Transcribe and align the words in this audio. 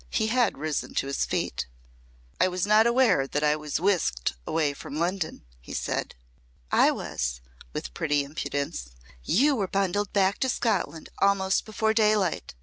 He 0.09 0.29
had 0.29 0.57
risen 0.57 0.95
to 0.95 1.05
his 1.05 1.25
feet. 1.25 1.67
"I 2.39 2.47
was 2.47 2.65
not 2.65 2.87
aware 2.87 3.27
that 3.27 3.43
I 3.43 3.55
was 3.55 3.79
whisked 3.79 4.33
away 4.47 4.73
from 4.73 4.95
London," 4.95 5.43
he 5.59 5.75
said. 5.75 6.15
"I 6.71 6.89
was," 6.89 7.39
with 7.71 7.93
pretty 7.93 8.23
impudence. 8.23 8.89
"You 9.23 9.55
were 9.55 9.67
bundled 9.67 10.11
back 10.11 10.39
to 10.39 10.49
Scotland 10.49 11.09
almost 11.19 11.65
before 11.65 11.93
daylight. 11.93 12.55